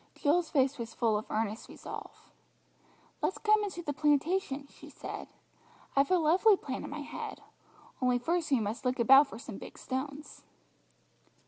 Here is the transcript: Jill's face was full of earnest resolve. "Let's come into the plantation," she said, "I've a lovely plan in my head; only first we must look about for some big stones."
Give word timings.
Jill's 0.15 0.49
face 0.49 0.79
was 0.79 0.95
full 0.95 1.15
of 1.15 1.29
earnest 1.29 1.69
resolve. 1.69 2.31
"Let's 3.21 3.37
come 3.37 3.63
into 3.63 3.83
the 3.83 3.93
plantation," 3.93 4.65
she 4.65 4.89
said, 4.89 5.27
"I've 5.95 6.09
a 6.09 6.17
lovely 6.17 6.57
plan 6.57 6.83
in 6.83 6.89
my 6.89 7.01
head; 7.01 7.43
only 8.01 8.17
first 8.17 8.49
we 8.49 8.59
must 8.59 8.83
look 8.83 8.97
about 8.97 9.27
for 9.27 9.37
some 9.37 9.59
big 9.59 9.77
stones." 9.77 10.41